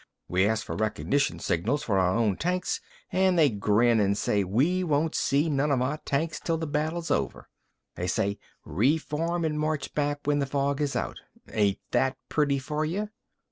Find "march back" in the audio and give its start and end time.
9.59-10.21